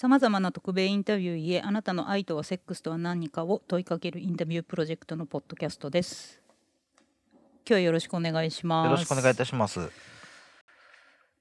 [0.00, 6.40] さまざまな特米インタビューへあなたの愛とはセックスとは何かを問いかけるインタビュープロジェクトのポッドキャストです。
[7.28, 7.34] 今
[7.66, 8.86] 日はよろしくお願いします。
[8.86, 9.90] よろしくお願いいたします。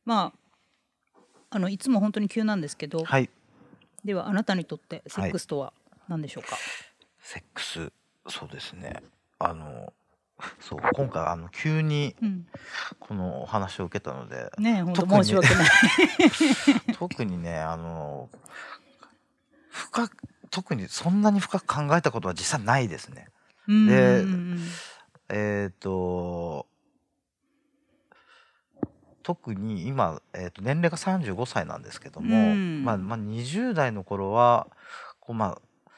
[0.03, 3.29] まああのいつも本当に急なんですけど、はい、
[4.03, 5.71] ではあなたにとってセックスとは
[6.09, 6.57] 何でしょうか、
[7.21, 7.93] セックス、
[8.27, 9.01] そうですね。
[9.39, 9.93] あの、
[10.59, 12.47] そう、今回あの急にうん。
[12.99, 15.67] このお話を受けたので、ねえ本当申し訳ない。
[16.97, 18.29] 特にね、あの
[19.69, 20.17] 深く
[20.51, 23.27] 特にそんなに深く考えたことは実際ないですね。
[23.67, 24.59] うんでうんうん。
[25.29, 26.67] えっ、と
[29.23, 32.83] 特に今、えー、と年齢が35歳なんですけども、うん。
[32.83, 34.67] まあまあ、20代の頃は
[35.19, 35.91] こう、まあ、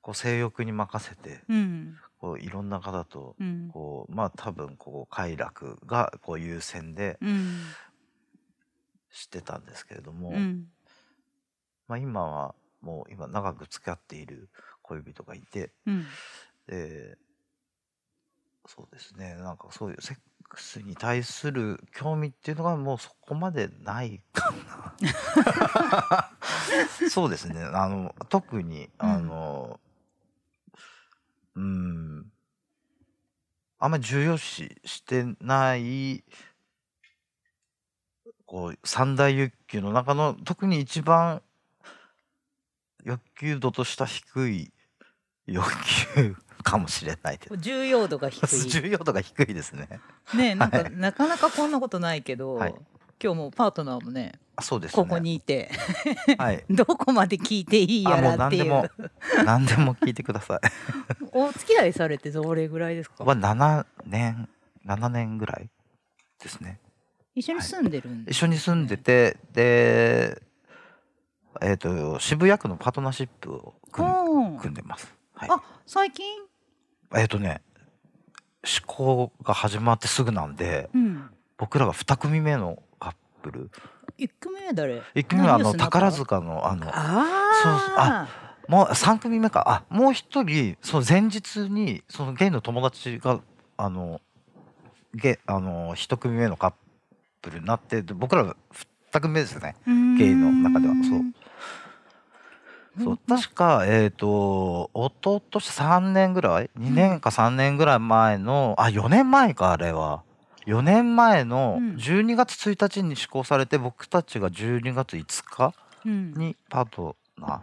[0.00, 3.70] こう性欲に任せてうんこういろんな方とうん。
[3.72, 7.60] こう、まあ、多分こう快楽がこう優先でうん。
[9.10, 10.66] してたんですけれども、うん。
[11.86, 14.48] まあ、今はもう今長く付き合っている
[14.82, 16.04] 恋人がいてうん。
[16.66, 17.16] で
[18.66, 24.52] そうですねなんかそういうセックスに対する興味っていうのがもうそこまでないか
[25.00, 26.30] な。
[27.10, 29.80] そうですねあの特にうんあの
[31.58, 32.26] うん
[33.80, 36.24] あんまり重要視してない
[38.46, 41.42] こう三大欲求の中の特に一番
[43.04, 44.72] 欲求度とした低い
[45.46, 45.68] 欲
[46.14, 47.56] 求かもしれないです。
[47.58, 49.88] 重要度が低い 重要度が低いですね。
[50.34, 52.74] ねえなんか、はいなかなかこんなことないけど、はい
[53.20, 55.02] 今日もパートナーもねあそうですね。
[55.02, 55.70] ここにいて
[56.38, 56.64] はい。
[56.70, 60.60] どこまで聞いていいやあもうらっていう何でも何でも聞いてください。
[61.32, 63.24] お付き合いされてどれぐらいですか？
[63.24, 64.48] は七年
[64.84, 65.70] 七年ぐらい
[66.42, 66.80] ですね。
[67.34, 70.42] 一緒に住んでるんで一す緒に住んでてで
[71.60, 75.14] えっ、と渋谷区のパートナーシップを組んでます。
[75.34, 75.48] はい。
[75.50, 76.24] あ最近？
[77.14, 77.62] えっ、とね
[78.64, 83.70] 施行が始まってすぐなんでうん僕らが二組目のカップル。
[84.18, 85.02] 一組目誰？
[85.14, 87.24] 一組目はあの宝塚のあのあ
[87.62, 88.28] そうそうあ
[88.68, 89.64] もう3組目か。
[89.66, 93.40] あもう一人その前日にそのゲイの友達が
[93.78, 94.20] あの
[95.14, 96.72] ゲあの一組目のカッ
[97.40, 98.56] プルになってで僕らが
[99.12, 99.76] 2組目ですね。
[99.86, 100.94] ゲイの中では。
[100.94, 101.20] そう。
[103.04, 110.24] そう確かえっ、と一昨年3年ぐらい？2年か3年ぐらい前のあ4年前かあれは
[110.68, 111.94] 4年前のうん。
[111.96, 115.74] 12月1日に施行されて僕たちが12月5日
[116.04, 116.34] うん。
[116.34, 117.62] にパートナ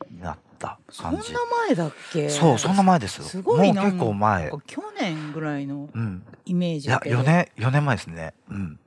[0.00, 1.32] ーになったそんな感じ
[1.68, 2.28] 前だっけ？
[2.28, 3.24] そうそんな前ですよ。
[3.24, 4.50] すごいなもう結構前。
[4.66, 6.24] 去年ぐらいのうん。
[6.44, 7.20] イメーいやジだけど。
[7.20, 8.34] 4年4年前ですね。
[8.50, 8.80] うん、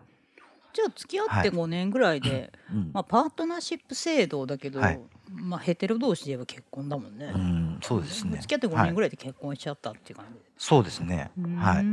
[0.74, 1.50] じゃあ付き合ってはい。
[1.50, 2.92] 5年ぐらいで、うん。
[2.94, 5.00] まあ、パートナーシップ制度だけど、はい。
[5.34, 8.40] まあ、ヘテロ同士で言えば結婚だもんね、うん、そうですね。
[8.42, 10.34] 付き合って5年ぐらいで結婚しちゃったっていう感じ。
[10.34, 11.31] で、そうですね。
[11.58, 11.86] はい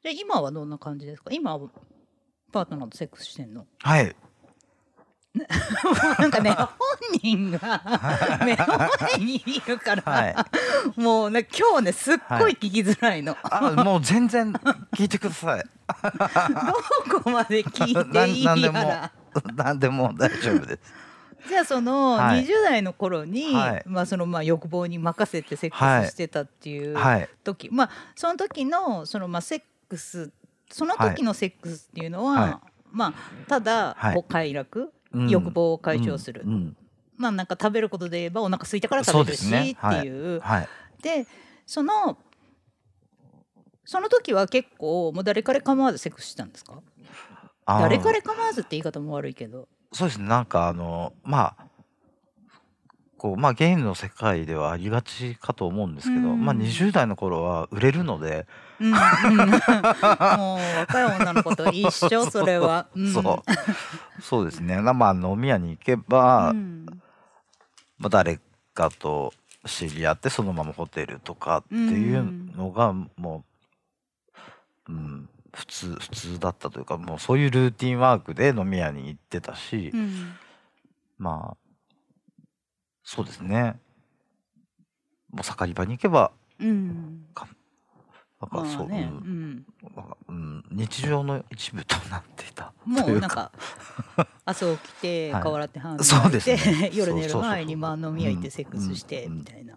[0.00, 1.30] んじゃあ今はどんな感じですか？
[1.32, 1.68] 今は
[2.52, 3.66] パートナーとセックスしてんの？
[3.82, 4.14] はい。
[6.18, 6.68] なんかね本
[7.22, 10.34] 人が目の前にいるから、はい。
[11.00, 14.52] もうね今日ねすっごい聞きづらいの、あもう全然
[14.92, 15.64] 聞いてください。
[17.08, 18.54] どこまで聞いていいな。
[18.56, 19.12] なんでもやら。
[19.54, 20.92] 何でも大丈夫です。
[21.48, 22.44] じゃあそのはい。
[22.44, 23.82] 20代の頃に、はい。
[23.86, 25.70] まあそのまあ欲望に任せてセッ
[26.02, 27.28] クスしてたっていうはい。
[27.44, 30.32] 時、まあその時のそのまあセックス
[30.70, 32.56] その時のセックスっていうのは、はい。
[32.92, 33.14] まあ
[33.48, 34.14] ただはい。
[34.14, 35.28] こう快楽、うん。
[35.28, 36.52] 欲望を解消する、うん。
[36.52, 36.76] うん。
[37.16, 39.72] まあなんか食べることで言えばお腹空いたからそ食べるし、ね。
[39.72, 40.68] っていう、はい。
[41.02, 41.26] で
[41.66, 42.16] その
[43.84, 46.80] その時は結構もう誰彼構わずセックスしたんですか？
[47.66, 49.68] 誰彼構わずって言い方も悪いけど。
[49.92, 50.28] そうですね。
[50.28, 51.66] なんかあのまあ
[53.18, 56.44] こうまあゲイの世界ではありがちかと思うんですけど、うん。
[56.44, 58.46] まあ20代の頃は売れるので、
[58.80, 62.88] うんうん、もう若い女の子と一緒それは。
[62.98, 63.12] ん。
[63.12, 64.22] そう。
[64.22, 64.80] そうですね。
[64.80, 66.86] まあ飲み屋に行けば、うん。
[67.98, 68.40] まあ、誰
[68.74, 69.34] かと
[69.66, 73.44] 知り合ってそのままホテルとかっていうのがも
[74.88, 80.32] う、うん、普通普通だったというかもうそういうルーティンワークで飲み屋に行ってたし、うん。
[81.18, 81.56] まあ
[83.04, 83.78] そうですね。
[85.30, 87.26] もう盛り場に行けばうん
[88.40, 89.50] なんかそう、まあね、ううん。
[89.50, 89.66] ん、
[89.96, 92.72] なんかうん、日常の一部となっていた。
[92.86, 93.52] もううなんか
[94.44, 95.42] 朝起きて はい。
[95.42, 96.90] 顔洗って歯磨そういて、ですね。
[96.94, 99.38] 夜寝る前にまあ飲み屋行ってセックスしてうん。
[99.38, 99.74] みたいな。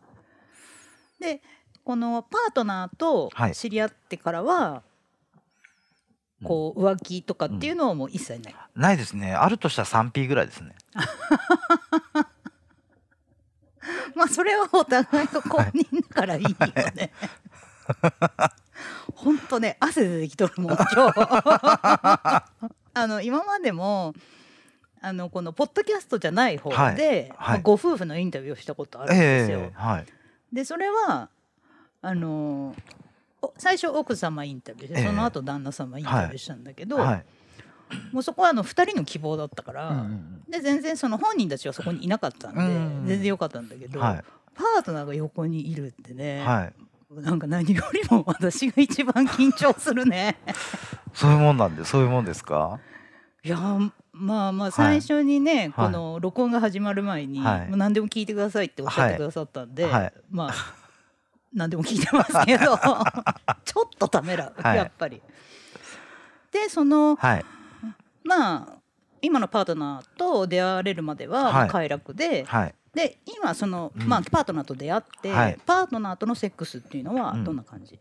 [1.20, 1.42] で
[1.84, 3.56] このパートナーとはい。
[3.56, 4.84] 知り合ってからは、
[6.46, 8.56] こう浮気とかっていうのはもう一切ない。
[8.76, 9.34] ないですね。
[9.34, 10.76] あるとしたら 3P ぐらいですね。
[14.16, 16.52] まあそれはお互いの公認だからいいよ
[16.96, 17.12] ね。
[19.16, 21.14] 本当ね汗出てきとるもん今日。
[22.96, 24.14] あの今までも
[25.02, 26.96] あのこのポッドキャストじゃない方で、はい。
[26.96, 27.32] はい。
[27.38, 29.60] まあご夫婦のインタビューをしたことあるんですよ。
[29.60, 30.06] ええはい。
[30.54, 31.30] でそれは
[32.02, 32.76] あの
[33.42, 35.08] お最初奥様インタビューして、ええ。
[35.08, 37.26] その後旦那様インタビューしたんだけど、はい。
[38.12, 43.06] もうそこはあの2人の希望だったから、うんうんで全然その本人たちはそこにいなかったんで、うん。
[43.08, 44.24] 全然良かったんだけど、はい。
[44.54, 46.74] パートナーが横にいるってね、はい
[47.22, 50.38] なんか何よりも私が一番緊張するね。
[51.14, 52.80] そういうもんなんでそういうもんですか？
[53.44, 55.86] いやーまあまあ最初にね、はい。
[55.88, 57.68] この録音が始まる前に、はい。
[57.68, 60.14] もう何でも聞いてくださいっておっしゃってくださったんで、はい。
[60.30, 60.54] まあ
[61.54, 62.78] 何でも聞いてますけど
[63.66, 64.78] ちょっとためらう、はい。
[64.78, 65.22] やっぱり。
[66.52, 67.46] でそのはい。
[68.24, 68.68] まあ
[69.22, 74.08] 今のパートナーと出会われるまでは快楽で、はいで今その、うん。
[74.08, 75.58] まあパートナーと出会って、はい。
[75.66, 77.44] パートナーとのセックスっていうのはうん。
[77.44, 78.00] どんな感じ、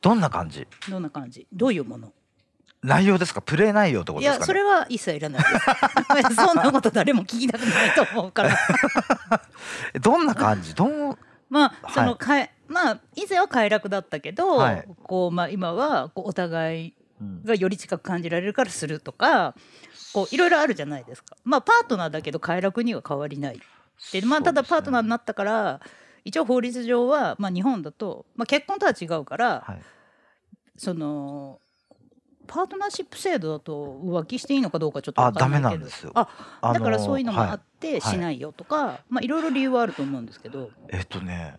[0.00, 0.66] どんな感じ？
[0.90, 1.46] どんな感じ？
[1.52, 2.12] どういうもの？
[2.82, 3.40] 内容ですか？
[3.40, 5.48] プレイ内容ってこといですか、ね、やそれは一切いらないで
[6.28, 6.34] す。
[6.36, 8.56] そんなこと誰も聞きたくないと思うから。
[9.94, 10.74] え どんな感じ？
[10.74, 11.18] どん
[11.48, 11.92] まあはい。
[11.94, 14.88] そのかえ、まあ以前は快楽だったけど、はい。
[15.02, 17.42] こうまあ今はこうお互いうん。
[17.44, 19.54] がより近く感じられるからするとか
[20.12, 21.36] こういろいろあるじゃないですか。
[21.44, 23.58] まあパートナーだけど快楽には変わりない。
[23.58, 23.62] で
[24.26, 25.80] まあただパートナーになったから
[26.24, 29.82] 一応法律上は、まあ、日本だと、まあ、結婚とは違うから、はい。
[30.76, 31.60] その
[32.46, 35.66] パートナーシップ制度だと浮気していいのかどうかちょっと分かんないけど。
[35.66, 36.12] あダメなんですよ。
[36.14, 36.28] あ
[36.60, 41.56] あのだからそういうのもあはっていしないよとか、まあいろいろ理由はあると思うんですけど、えっとね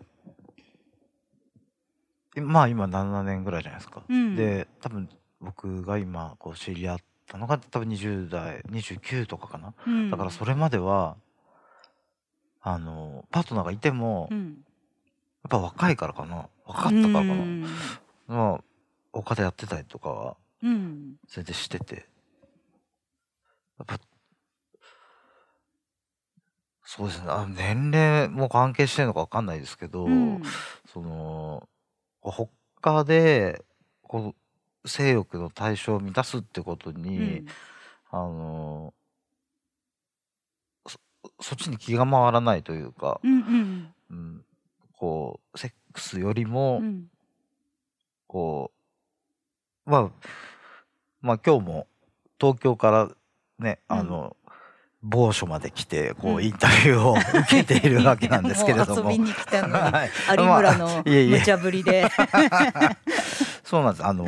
[2.36, 4.36] いまあ今7年ぐらいじゃないですか、うん。
[4.36, 5.08] で多分
[5.40, 10.10] 僕が今こう知り合ったのが多分20代29とかかな、うん。
[10.10, 11.16] だからそれまでは
[12.68, 14.64] あのパートナーがいても、やっうん、
[15.48, 16.48] ぱ若いからかな。
[16.64, 17.64] 若かったからかな、うん。
[18.26, 18.64] まあ
[19.12, 21.14] 他でやってたりとかはうん。
[21.28, 21.94] 全然してて。
[23.78, 24.00] やっぱ
[26.82, 27.26] そうですね。
[27.28, 30.42] あ年齢も関係してるのか分かんないですけど、うん。
[30.92, 31.68] その
[32.20, 33.64] 他で
[34.02, 34.34] こ
[34.82, 37.46] う性欲の対象を満たすってことに、うん。
[38.10, 39.05] あのそ
[41.40, 43.92] そっちに気が回らないというか、うんうん。
[44.10, 44.44] うん、
[44.98, 47.06] こうセックスよりも、うん
[48.28, 48.72] こ
[49.86, 50.10] うまあ
[51.20, 51.86] まあ今日も
[52.40, 53.08] 東京から
[53.58, 54.36] ねあの、
[55.02, 59.08] 某所まで来てこうインタビューを受けているわけなんですけれども。
[59.08, 60.10] う 遊びに来たのに はい。
[60.36, 61.38] 有村のまあいえいえ。
[61.38, 62.08] 無茶ぶりで、
[63.64, 64.04] そうなんです。
[64.04, 64.26] あの、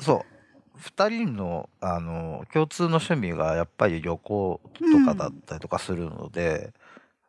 [0.00, 0.35] そう。
[0.76, 6.72] 二人の、あの、共通の趣味がやっぱり旅行とかだったりとかするので、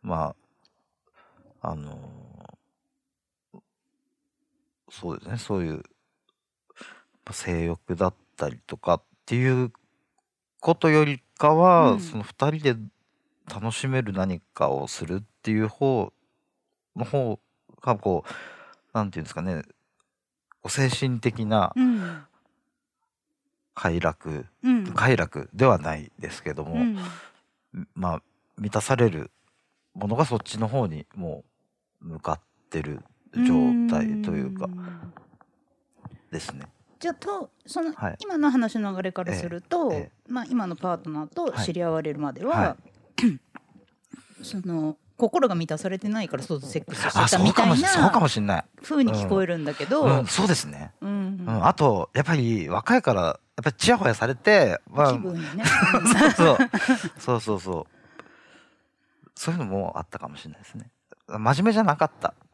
[0.02, 0.36] ま
[1.62, 2.00] あ、あの、
[4.90, 5.84] そうですね、そういう、
[7.32, 9.74] 性欲だったりとかっていう
[10.62, 12.00] ことよりかは、うん。
[12.00, 12.76] その二人で
[13.54, 16.14] 楽しめる何かをするっていう方
[16.96, 17.40] の方
[17.82, 19.64] が、こう、なんていうんですかね、
[20.68, 22.24] 精神的なうん
[23.78, 24.88] 快楽、うん。
[24.88, 26.98] 快楽ではないですけども、うん。
[27.94, 28.22] まあ
[28.58, 29.30] 満たされる
[29.94, 31.44] ものがそっちの方にも
[32.02, 32.40] う向かっ
[32.72, 33.04] てる
[33.36, 33.54] 状
[33.88, 35.14] 態というかん。
[36.32, 36.66] ですね。
[37.00, 38.16] じゃあとその、はい。
[38.20, 40.12] 今の話の流れからすると、ええ。
[40.28, 41.66] まあ、今のパートナーとはい。
[41.66, 42.78] 知り合われるまでは、は
[44.42, 48.66] その心が満たされてないからそうセックスしてあ、たみたいかもしそうかなもしんない。
[48.82, 50.94] 風に聞こえるんだけど、うん、そうですね。
[51.02, 51.46] うん。
[51.48, 55.64] うん、あとやっぱり若いからやっぱりチヤホヤされて、まあ気分にね。
[56.36, 56.58] そう
[57.18, 57.86] そうそうそう
[59.36, 60.90] そういうのもあったかもしれないですね。
[61.28, 62.34] 真面目じゃなかった。
[62.42, 62.48] うん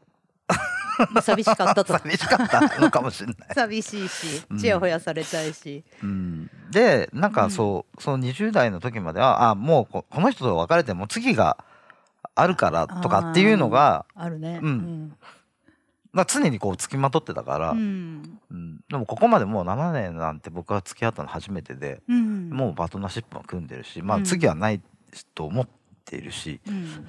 [1.22, 3.36] 寂しかったと寂しかったのかもしれない。
[3.54, 11.58] 寂しいしうんちやほやされたいし、うん、でなんかそう、その20代の時まではあもうここの人と別れても次が
[12.34, 14.60] あるからとかっていうのがあるね。
[14.62, 15.16] うんま
[16.22, 18.22] あ、常にこう付きまとってたから、ううん。
[18.52, 22.50] んでもここまでもう7年なんて僕は付き合ったの初めてで、うん。
[22.50, 24.80] もうパートナーシップも組んでるし、まあ、うん次はない
[25.34, 25.68] と思っ
[26.04, 27.08] ているし、うん。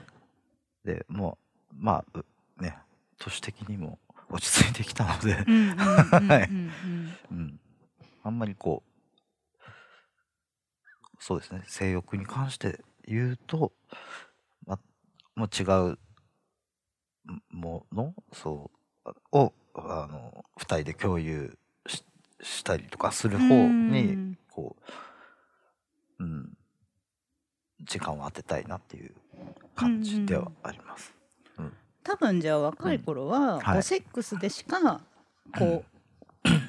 [0.83, 1.37] でも
[1.71, 2.19] うまあ
[2.59, 2.77] うね
[3.19, 5.37] 年的にも落ち着いてきたので、
[8.23, 8.91] あんまりこう
[11.19, 13.71] そうですね性欲に関して言うと、
[14.65, 14.79] ま、
[15.35, 15.97] もう違う
[17.51, 18.74] ものそう
[19.31, 21.57] をあの2人で共有
[21.87, 22.03] し
[22.41, 24.75] したりとかする方にこ
[26.19, 26.57] う、うん、
[27.83, 29.13] 時間を当てたいなっていう
[29.75, 31.15] 感じではあります。
[32.05, 33.63] 多分じゃあ若い頃は、はい。
[33.73, 35.01] こうセックスでしか
[35.57, 35.94] こう、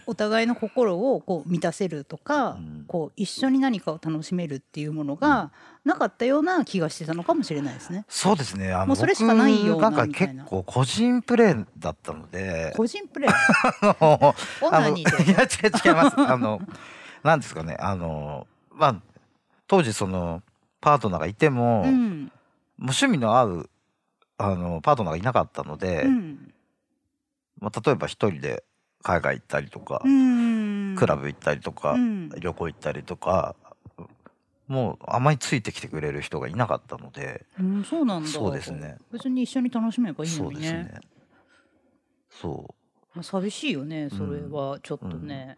[0.07, 5.51] お互いの心をこう満たせるとか、うんこう一緒に何かを楽しめるっていうものが
[5.85, 8.05] なかったような気がしてたのかもしれないですね。
[8.09, 8.73] そうですね。
[8.73, 13.33] あのもうそれしかないような僕なんか結構個人プレーだったので、個人プレー
[13.83, 16.21] あのオナニーであのいや違う違います。
[16.21, 16.61] あの
[17.25, 17.77] なんですかね。
[17.81, 18.97] あのまあ
[19.67, 20.43] 当時その
[20.81, 22.33] パートナーがいても、もううん
[22.79, 23.71] 趣味の合う
[24.39, 26.55] あのパートナーがいなかったので、うん
[27.59, 28.63] まあ例えば一人で
[29.03, 30.95] 海外行ったりとか、うん。
[30.97, 32.31] クラブ行ったりとか、うん。
[32.39, 33.55] 旅行行ったりとか。
[34.69, 38.29] もうあまりついてきてくれる人がいなかったので、うん、そうなんだ。
[38.29, 38.97] そうですね。
[39.13, 40.59] 別に一緒に楽しめばいいそのにね。
[40.59, 41.01] うですね。
[42.31, 42.75] そ
[43.15, 45.57] まあ、寂しいよねそれはちょっとね、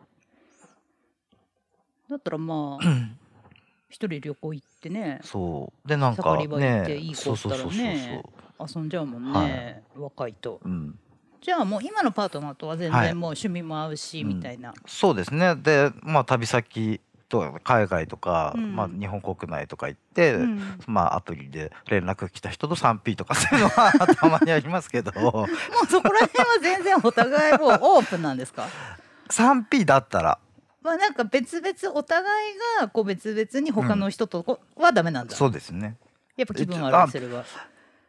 [2.08, 2.88] だったらまあう。
[3.90, 5.20] 一人旅行行ってね。
[5.24, 5.88] そう。
[5.88, 10.60] でなんかねいい子そうそうそうそう遊んじゃうもんはね、若いと。
[10.62, 10.98] うん
[11.40, 13.06] じゃあもう今のパートナーとは全はい。
[13.08, 14.72] 然もう趣味も合うし、うんみたいな。
[14.86, 15.54] そうですね。
[15.56, 18.74] でまあ旅先と海外とか、うん。
[18.74, 20.78] まあ、日本国内とか行って、うん。
[20.86, 25.12] まあアプリで連絡が来た人と 3P とかそういうのはたまにありますけど。
[25.20, 25.46] も
[25.82, 28.66] うそこら辺は全然お互いもうオープンなんですか？
[29.30, 30.38] 3P だったら
[30.82, 35.96] まあなんか別々お互いがこう別々に他の人とこはダメなんだ、そうですね
[36.36, 37.44] やっぱ気分あ悪いそれは、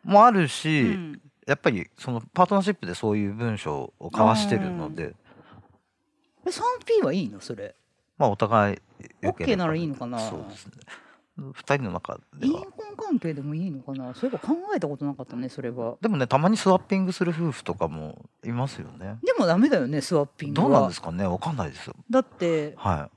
[0.05, 5.15] もあるし、うんやっぱりそのパートナーシップでそういう文章を交わしてるので。
[6.45, 7.75] え 3P はいいのそれ？
[8.17, 8.77] まあお互い
[9.21, 10.19] OK ばならいいのかな？
[10.19, 10.73] そうですね。
[11.37, 14.13] 2人の中で陰は婚関係でもいいのかな？
[14.13, 15.97] そういえば考えたことなかったねそれは。
[16.01, 19.17] でもねたまにスワッピングする夫婦とかもいますよね。
[19.23, 20.67] でもダメだよねスワッピングは。
[20.69, 21.25] どうなんですかね？
[21.25, 21.95] わかんないですよ。
[22.09, 23.09] だっては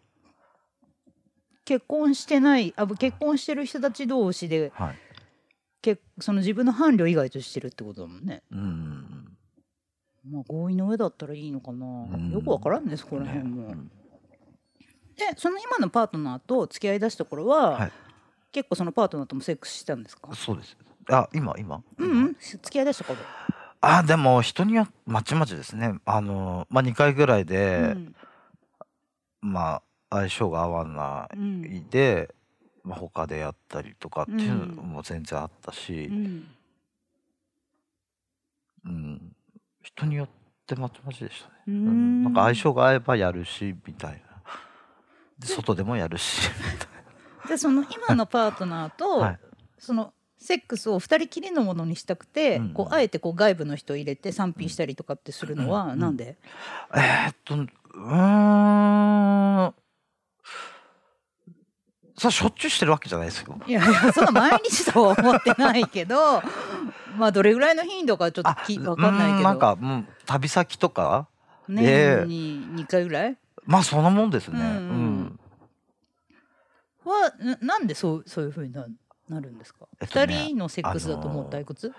[1.65, 4.99] 結婚してないあ結婚してる人たち同士でいはい
[5.83, 8.43] けその自分の伴侶以外としてるってことだもんね。
[8.51, 9.37] うん。
[10.31, 11.85] まあ合意の上だったらいいのかな、
[12.17, 12.31] ん。
[12.33, 13.73] よくわからんねそこら辺も、ね。
[13.75, 13.89] うん。
[15.17, 17.93] でその今のパートナーと付き合いだした頃は、はい。
[18.53, 20.35] 結構そのパートナーともセックスしたんですか？
[20.35, 20.77] そうです。
[21.11, 21.83] あ今今。
[21.99, 22.37] うんうん。
[22.39, 23.19] 付き合いだした頃、
[23.81, 25.95] あでも人によってまちまちですね。
[26.05, 28.15] あのまあ2回ぐらいで、うん。
[29.41, 32.35] まあ相性が合わないで、
[32.85, 36.07] まあ、他でやったりとかっていうのも全然あったし。
[36.07, 36.47] う、ん。
[38.85, 39.33] うん。
[39.83, 40.29] 人によっ
[40.67, 42.23] てまちまちでしたね、ううん。
[42.23, 42.25] ん。
[42.25, 44.19] なんか相性が合えばやるしみたいな。
[45.39, 46.49] で外でもやるし
[47.49, 49.39] で その今のパートナーと、はい。
[49.79, 56.37] そのセックスを二人きりのものにしたくて、うんこうあえてこう外部の人を入れて賛否したりとかってするのはうんなんで、
[56.95, 59.73] えーっとうー
[62.17, 63.59] んさしょっちゅうしてるわけじゃないですよ。
[63.67, 66.43] いやいやそんな毎日とは思ってないけど
[67.17, 69.45] まあどれぐらいの頻度かちょっときわかんないけど。
[69.45, 71.27] なんか、うん、旅先とか？
[71.69, 73.37] 年に2回ぐらい？
[73.65, 74.59] まあそんなもんですね。
[74.59, 75.21] ううん。
[75.23, 75.41] ん。
[77.05, 78.87] はななんでそうそういうふうにな
[79.29, 81.93] なるんですか、えっとね二人のセックスだともう退屈、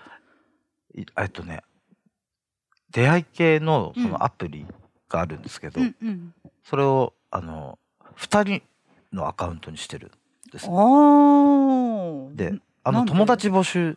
[0.94, 1.62] いえっとね、
[2.90, 4.10] 出会い系のそうん。
[4.10, 4.64] のアプリ
[5.08, 6.34] があるんですけど、うんうん。
[6.62, 7.78] それをあの
[8.14, 8.62] 二人
[9.14, 10.10] のアカウントにしてる
[10.48, 10.66] んです。
[10.66, 12.34] あー。
[12.36, 13.96] で、あの友達募集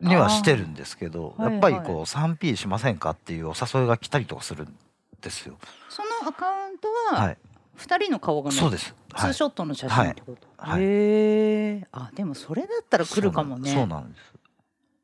[0.00, 1.84] にはしてるんですけど、やっぱりはい。
[1.84, 4.76] はこう 3P しませんかっていうお誘いが来たりとかするん
[5.22, 5.56] ですよ。
[5.88, 7.38] そのアカウントははい。
[7.76, 8.94] 二人の顔がそうです。
[9.12, 9.20] はい。
[9.22, 10.82] ツーショットの写真ってこと、はい。
[10.82, 10.84] へ
[11.80, 13.70] えあでもそれだったら来るかもね。
[13.70, 14.22] そうなんそうなんです。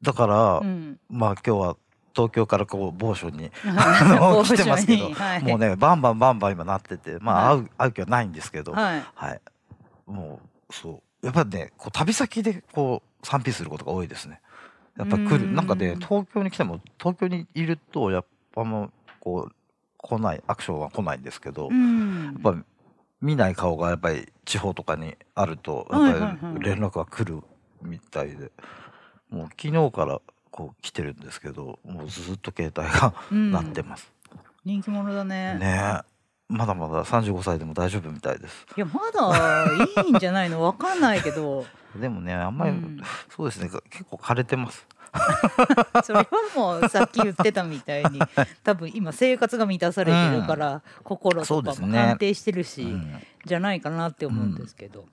[0.03, 0.99] だから、うん。
[1.09, 1.77] まあ今日は
[2.15, 9.41] 東京からこう某所に あの来てますけどはい、もうねバンバンバンバン今なっててまあは会う会う気はないんですけどははい。
[10.09, 10.41] いも
[10.71, 11.27] うそう。
[11.27, 14.41] やっぱりねこう旅先でこう賛否することが多いですね。
[14.97, 15.55] やっぱ来るうん。
[15.55, 19.55] なんかね東京に来ても東京にいるとやっぱもうこう
[19.99, 22.63] 来ないアクションは来ないんですけど、うやんっぱり
[23.23, 27.43] 見ない顔がやっぱり地方とかにあるとやっぱり連絡が来る
[27.81, 28.53] みたいで、
[29.31, 30.21] もう昨日から
[30.57, 33.51] こう来てるんですけどもうずっと携帯がうん。
[33.51, 34.13] 鳴ってます、
[34.65, 35.59] 人気者だね。
[35.59, 36.15] ねえ。
[36.49, 38.65] まだまだ35歳でも大丈夫みたいです。
[38.77, 39.67] いやまだ
[40.05, 40.63] いいんじゃないの？
[40.63, 41.67] わかんないけど。
[42.01, 43.01] でもねあんまり、うん。
[43.35, 43.69] そうですね。
[43.91, 44.87] 結構枯れてます。
[46.05, 48.21] それはもうさっき言ってたみたいに。
[48.63, 53.23] 多分今生活が満たされてるから、心とかも安定してるし、うん。
[53.45, 55.07] じゃないかなって思うんですけど、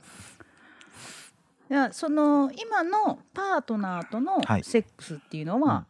[1.72, 4.64] いやその今のパートナーとのはい。
[4.64, 5.86] セックスっていうのは、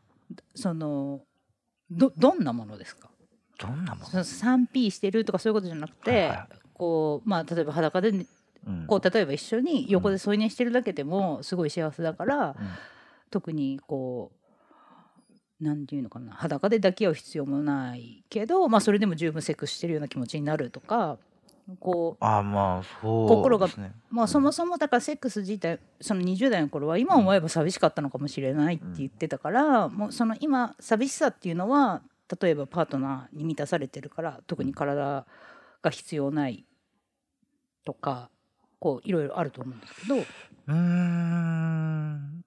[0.53, 1.21] その
[1.89, 3.09] どどんなものですか？
[3.57, 4.05] どんなもの？
[4.05, 6.47] その 3P してるとかそういうことじゃなくて、はいはい。
[6.75, 8.85] こうまあ例えば裸でうん。
[8.85, 12.55] こう例えば一緒に横で添い寝してるだけでもすごい幸せだから、うん。
[13.31, 14.31] 特にこ
[15.59, 21.17] うなんていうのかな裸で抱き合う必要もないけど、まあ、それでも十分セックスしてるような気持ちになるとか
[21.79, 23.67] こああまあそう心が
[24.09, 32.01] まあ、そもそもだからセックス自体その20代の頃は今思えば寂しかったのかもしれないって言ってたから、もうその今寂しさっていうのは
[32.41, 35.25] 例えばパートナーに満たされてるから特に体
[35.81, 36.65] が必要ない
[37.85, 38.29] とか
[38.79, 40.15] こういろいろあると思うんですけど。
[40.17, 42.43] うーん。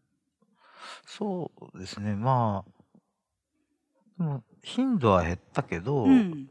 [1.07, 2.15] そうですね。
[2.15, 2.71] まあ
[4.19, 6.49] でも頻度は減ったけど、うん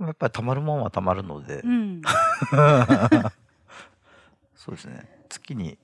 [0.00, 2.02] やっぱりたまるもんはたまるので、うん。
[4.54, 5.26] そうですね。
[5.28, 5.78] 月に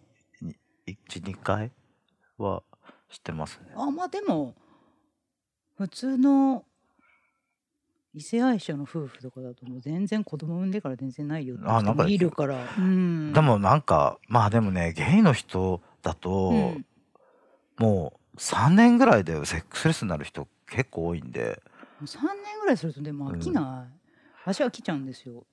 [0.86, 1.70] 12回
[2.38, 2.62] は
[3.08, 3.72] してますね。
[3.76, 4.54] あまあでも
[5.76, 6.64] 普通の
[8.12, 16.86] 異性愛者の夫婦とかだともう全然子供産んでから全然ないよって人もあなんかいるから、うん、でもなんかまあでもねゲイの人だと、うん。
[17.78, 21.62] もう3年ぐらいでセックスレスになる人結構多いんで。
[22.04, 23.99] 3年ぐらいするとでも飽きない、
[24.52, 25.44] 私は飽きちゃうんですよ、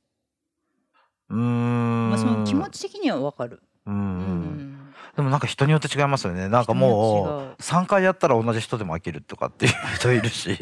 [1.29, 2.09] うーん。
[2.09, 4.93] まあ、その気持ち的にはわかる、うん、ううん。
[5.15, 6.47] でもなんか人によって違いますよね。
[6.47, 10.57] なんかもう3回やったら同じ人でも飽きるとかっていう人いるし。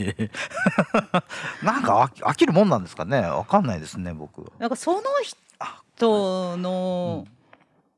[1.61, 3.19] なんか飽き飽きるもんなんですかね。
[3.19, 4.49] わかんないですね僕。
[4.59, 7.25] なんかその人の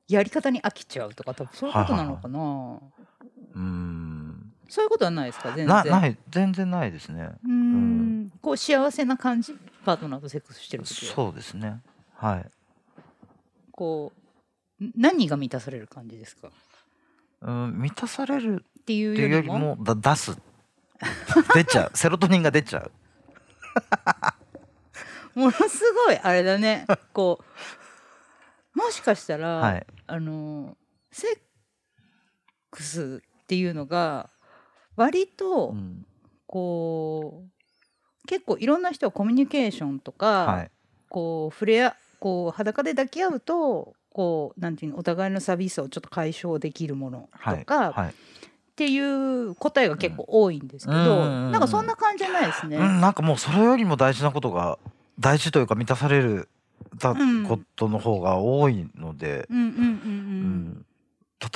[0.07, 4.53] やり方に飽きちゃうとか多分そういうことなのかな、うーん。
[4.69, 5.49] そういうことはないですか？
[5.49, 5.67] 全然。
[5.67, 6.17] なない。
[6.29, 7.29] 全然ないですね。
[7.43, 8.31] うーん。
[8.41, 9.55] こう幸せな感じ？
[9.87, 11.13] パートナーとセックスしてる時は。
[11.13, 11.81] そうですね。
[12.13, 12.45] はい。
[13.71, 14.11] こ
[14.81, 16.49] うん何が満たされる感じですか？
[17.41, 20.37] うん満たされるっていうよりもだ出す。
[21.55, 21.91] 出ちゃう。
[21.95, 22.91] セロトニンが出ちゃう。
[25.39, 26.85] ものすごいあれだね。
[27.13, 27.39] こ
[28.75, 29.87] うもしかしたら、はい。
[30.05, 30.75] あの
[31.13, 31.39] セッ
[32.71, 34.29] クスっていうのが
[34.97, 36.05] 割とうん。
[36.45, 37.49] こう
[38.27, 40.71] 結構いろんな人はコミュニケーションとか、はい。
[41.09, 48.09] こう触れ合こう裸で抱き合うとこうなんていうのお互いの寂しさをちょっと解消できるものはいとか、はい。
[48.09, 48.13] っ
[48.77, 52.77] ていう答えが結構多いんですけど、うんなんかそんな感じじゃないですね。
[52.77, 54.77] うん、なんかもうそれよりも大事なことが
[55.19, 56.47] 大事というか満たされる
[56.99, 59.55] だうんことの方が多いので、例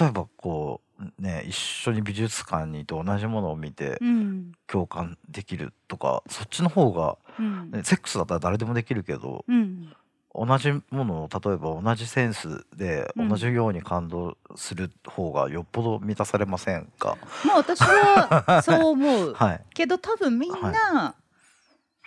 [0.07, 4.51] えばこうね一緒に美術館にいて同じものを見てうん。
[4.67, 7.71] 共感できるとかそっちの方が、うん。
[7.71, 9.93] ね、セックスだったら誰でもできるけどうん。
[10.33, 13.29] 同じものを例えば同じセンスでうん。
[13.29, 19.33] 同じように感動する方がよっぽど満たされませんか、まあ私は そう思う。
[19.33, 19.61] はい。
[19.73, 21.15] けど多分みんな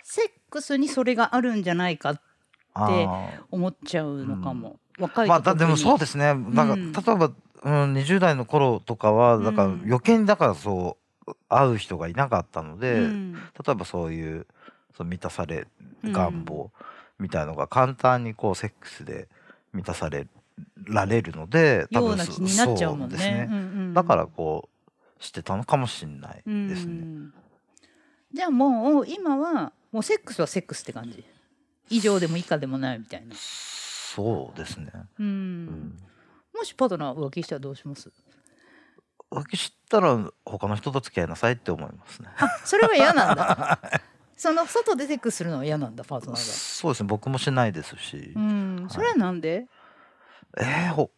[0.03, 2.19] セックスにそれがあるんじゃないか
[2.73, 3.29] あでー。
[3.51, 6.33] 思っちゃうのかも、若いまあでもそうですね。
[6.33, 6.91] なんか、うん。
[6.91, 7.31] 例えば、
[7.65, 13.33] うん、20代の頃とかはだからうん余計にだからそう会う人がいなかったので、うん。
[13.33, 13.39] 例
[13.71, 14.45] えばそういう
[14.95, 15.67] その満たされ
[16.03, 16.11] うん。
[16.13, 16.71] 願望
[17.17, 19.27] みたいのが簡単にこうセックスで
[19.73, 20.27] 満たされ
[20.87, 23.47] られるのでような気になっちゃうもんそうですね。
[23.49, 23.93] うんうん。
[23.95, 24.69] だからこ
[25.19, 26.93] うしてたのかもしれないですうね。
[26.93, 27.33] ん。
[28.31, 31.23] じゃあもう今はもうセックスはセックスって感じ。
[31.89, 34.91] 以上でも以下でもないみたいな、そうですね。
[35.19, 35.25] うん。
[35.25, 35.97] うん
[36.55, 38.11] もしパートナー浮気したらどうします？
[39.31, 42.29] 浮気したら他の人と付き合いなさいって思いますね。
[42.37, 43.79] あそれは嫌なんだ。
[44.37, 48.33] その外でセックスするのは嫌なんだパートナーそうですね僕もしないですし。
[48.35, 48.87] がうん。
[48.89, 49.67] それはなんで、
[50.57, 51.11] えー、ほ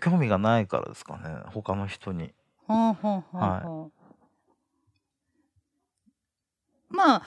[0.00, 2.34] 興味がないからですかね他の人に。
[2.66, 3.90] はあはあはあはあ。
[6.88, 7.22] まあ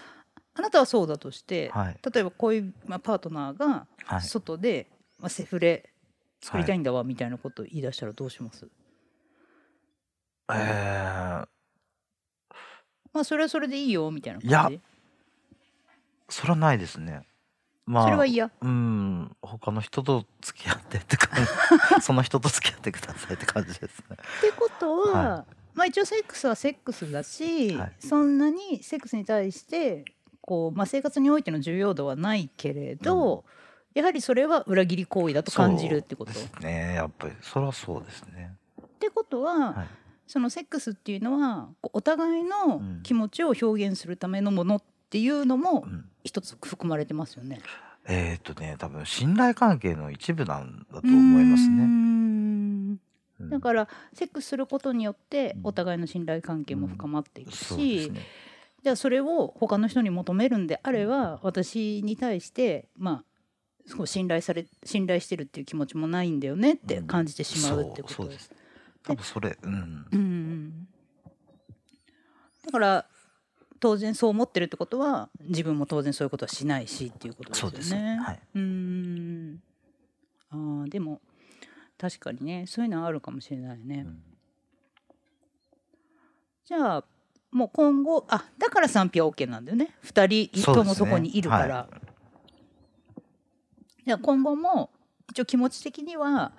[0.58, 2.00] あなたはそうだとして、はい。
[2.14, 4.22] 例えばこういう、まあ、パートナーがはい。
[4.22, 5.92] 外で、まあ、セフレ
[6.46, 8.68] 作りたいんだわみたいなことを言い出したらどうします、
[10.52, 11.48] えー、
[13.12, 14.80] まあそれはそれでいいよみたいな感じ？
[16.30, 17.22] それはないですね。
[17.88, 18.52] まあそれは嫌。
[18.62, 19.36] うん。
[19.42, 22.02] 他の人と付き合ってって感じ。
[22.06, 24.18] その人と付き合ってくださいって感じですね。
[24.40, 27.94] ってことは、はまあ一応セックスはセックスだし、はい。
[28.00, 30.06] そんなにセックスに対して
[30.42, 33.46] こう、まあ、生活においての重要度はないけれど、
[33.96, 36.32] やはりそれは裏切り行為だと感じるってこと？
[36.60, 36.94] ね。
[36.96, 38.54] やっぱりそれはそうですね。
[38.80, 39.88] ってことは、はい。
[40.28, 46.06] そのセックスっていうのはお互いのうん気持ちを表現するためのものっていうのもうん。
[46.24, 47.62] 一つ含まれてますよね。
[48.08, 53.00] えっ、とね多分信頼関係の一部なんだと思いますうーねん。
[53.40, 53.50] うん。
[53.50, 55.68] だからセックスすることによってうん。
[55.68, 58.22] お互いの信頼関係も深まっていくそうですし、ね。
[58.84, 63.24] じゃあそれを他の人に求めるんであれば私に対してまあ
[63.86, 68.52] すごい信頼され信頼してるっていう気持ちもないんだよねって感じてしまうってことです。
[69.04, 70.06] 多分それうん。
[70.12, 70.88] うん
[72.66, 73.06] だから
[73.80, 77.72] 当然そう思ってるってことは自分も当然そういうことはしないしっていうことですよね。
[77.72, 77.94] そうです。
[77.94, 78.40] はい。
[78.56, 79.60] うん
[80.50, 81.22] あーでも
[81.98, 84.06] 確かにねそういうのはあるかもしれないね。
[84.08, 84.24] うん。
[86.66, 87.04] じゃあ
[87.52, 89.96] もう今後あだから賛否は OK なんだよね。
[90.04, 91.88] 2人ともそこにいるから。
[94.06, 94.90] はじゃあ今後も
[95.30, 96.54] 一応気持ち的には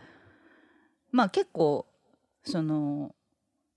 [1.12, 1.86] まあ結構
[2.44, 3.14] その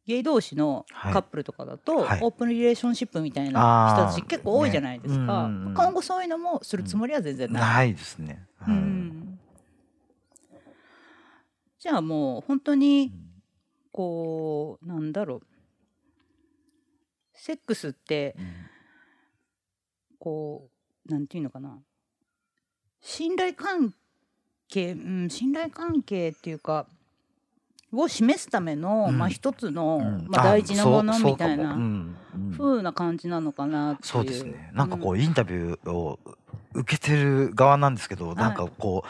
[0.09, 1.13] ゲイ同士のはい。
[1.13, 2.19] カップルとかだと、はい。
[2.23, 5.25] オープンリレーションシップみたいな人たち結構多いじゃないですか、ね。
[5.25, 5.73] うんうん。
[5.75, 7.61] 今後そういうのもするつもりは全然ない。
[7.61, 8.43] ないですね。
[8.67, 8.79] うはい。
[8.79, 9.39] ん。
[11.77, 13.13] じゃあもう本当に
[13.91, 15.41] こうなんだろう。
[17.35, 18.45] セックスってうん。
[20.17, 20.69] こ
[21.07, 21.77] うなんていうのかな
[23.01, 23.93] 信頼関
[24.67, 26.85] 係、うん、信頼関係っていうか
[27.91, 29.17] を示すための、うん。
[29.17, 30.27] まあ一つの、うん。
[30.29, 32.75] まあ、大事なものみたいなかも。
[32.75, 34.07] うな感じなのかなっていう。
[34.07, 34.71] そうですね。
[34.73, 36.19] なんかこううインタビューを
[36.73, 39.09] 受けてる側なんですけど、なんかこう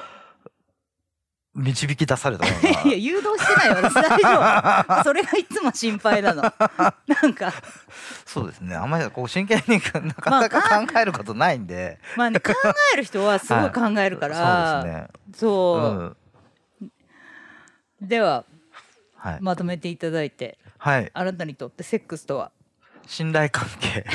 [1.59, 2.45] 導き出された。
[2.87, 6.41] いや誘導してない私大丈夫それがいつも心配なの
[7.21, 7.53] なんか
[8.25, 8.75] そうですね。
[8.75, 11.99] あんまりこう真剣になかなか考えることないんで。
[12.15, 12.53] まあね考
[12.93, 15.07] える人はすごい考えるから、そうですね。
[15.35, 16.15] そ
[16.81, 18.07] ううん。
[18.07, 18.45] では
[19.17, 19.37] はい。
[19.41, 21.11] まとめていただいてはい。
[21.13, 22.51] あなたにとってセックスとは？
[23.09, 24.05] 信頼関係。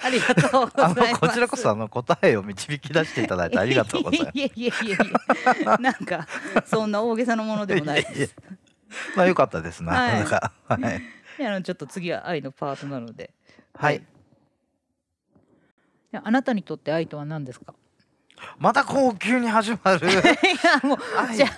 [0.00, 4.38] ありがとうござあいますのこちらこそあの答えを導き出していただいてありがとうございます。
[4.38, 4.98] いやいやいやい
[5.64, 6.28] やなんか
[6.64, 8.36] そんな大げさなものでもないでいやいす。
[9.16, 9.92] まあ良かったですな。
[9.92, 11.02] はいなんかはい。
[11.38, 13.30] であのちょっと次は愛のパートなので。
[13.74, 13.98] はい。
[16.12, 17.74] であなたにとって愛とは何ですか？
[18.58, 20.06] また高級に始まる。
[20.08, 20.22] いや
[20.84, 21.50] もう愛じゃあ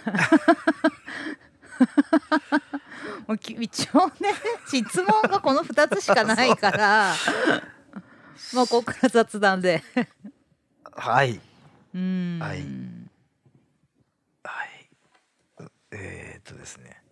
[3.61, 4.35] 一応ね
[4.69, 7.15] 質問がこの二つしかないから。
[8.55, 9.83] まあここから雑談で。
[10.93, 11.35] はい。
[11.35, 12.43] うーん。
[12.43, 12.61] 愛
[14.45, 14.89] はい。
[15.61, 17.03] うえー、っとですね。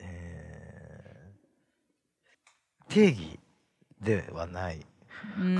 [0.00, 0.40] えー
[2.90, 3.38] 定義
[4.00, 4.84] ではない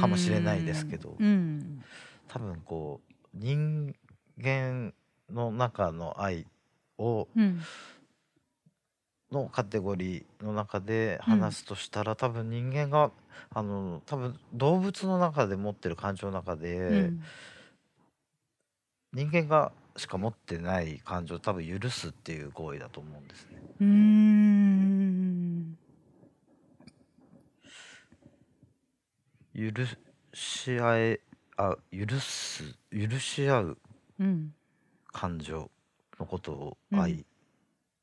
[0.00, 1.83] かもしれないですけどうん。
[2.26, 3.94] 多分こう人
[4.42, 4.92] 間
[5.31, 6.46] の中の愛
[6.98, 7.62] をうん。
[9.33, 13.11] のカテゴリーの中で話すとしたら、多分人間が
[13.55, 17.23] あの多分動物の中で持ってる感情の中で、うん。
[19.12, 23.59] 人間がしか持ってない感情を多分許すっていう行為だと思うんですね。
[23.81, 25.77] うーん。
[29.55, 29.85] 許
[30.33, 31.21] し合え
[31.57, 33.79] あ許す許し合う
[34.21, 34.55] うん。
[35.12, 35.71] 感情
[36.19, 37.27] のことをうん愛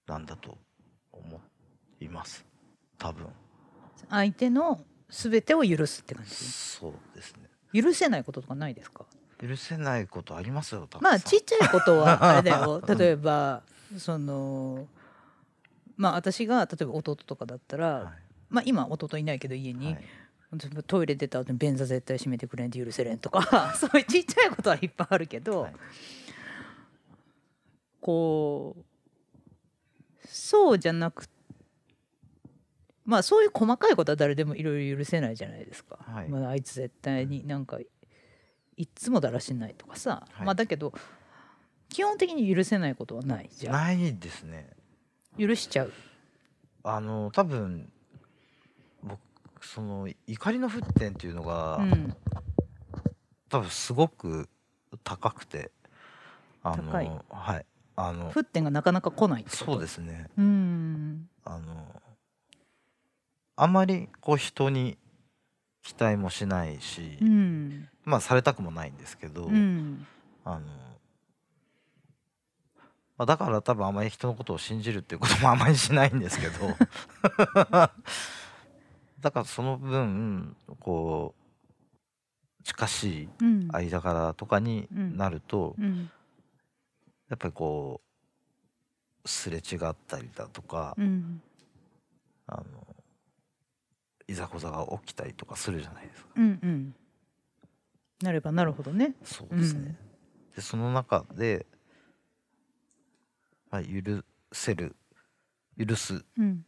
[0.07, 0.57] なんだと
[1.25, 1.41] 思
[2.01, 2.45] います。
[2.97, 3.27] 多分
[4.09, 6.31] 相手のすべてを許すって感じ？
[6.31, 7.49] そうですね。
[7.73, 9.05] 許せないこととかないですか？
[9.41, 10.87] 許せないことありますよ。
[10.99, 12.81] まあちっちゃいことはあれだよ。
[12.87, 13.61] 例えば
[13.97, 14.87] その
[15.95, 18.13] まあ私が例えば弟とかだったら、はい
[18.49, 20.03] まあ今弟いないけど家に、はい
[20.87, 25.73] トイレ出た後に便座絶対閉めてくれんって許せれんとか そういうちっちゃいことはいっぱいあるけど、はい
[27.99, 28.83] こう
[30.27, 31.25] そうじゃなく
[33.07, 35.97] まあそういう細かいことは誰でもいろいろ許せないじゃないですか。
[36.01, 36.29] はい。
[36.29, 40.45] まあ、あいつ絶対になんかいっつもだらしないとかさ、はい。
[40.45, 40.93] まあだけど
[41.87, 43.73] 基本的に許せないことはないじゃん。
[43.73, 44.69] ないですね。
[45.39, 45.93] 許しちゃう。
[46.83, 47.89] あの多分
[49.01, 49.19] 僕
[49.61, 52.13] その怒りの沸点っていうのが、うん。
[53.47, 54.49] 多分すごく
[55.05, 55.71] 高くて
[56.61, 56.91] あの
[57.29, 57.65] はい
[57.99, 60.29] あの沸点がなかなか来ないそうですね。
[60.37, 61.27] うん。
[61.43, 62.01] あの
[63.55, 64.99] あんまりこう人に
[65.81, 67.89] 期待もしないし、うん。
[68.05, 70.05] まあされたくもないんですけど、うん。
[70.45, 70.65] あの
[73.17, 76.53] まあ、だから多分あまり人のことを信じるっていうこともあまりしないんですけど
[79.19, 81.33] だからその分こ
[82.61, 83.67] う近しいうん。
[83.71, 86.11] 間柄とかにうんなると、うん
[87.29, 88.01] やっぱりこ
[89.23, 91.41] うすれ違ったりだとか、うん
[92.49, 92.63] あの
[94.29, 96.29] いざこざが起きたりとかするじゃないですか。
[96.35, 96.95] うんうん
[98.21, 99.13] なればなるほどね。
[99.23, 99.95] そうですね。
[100.55, 101.65] でその中で、
[103.69, 104.95] まあ、許せる
[105.77, 106.65] 許すっうん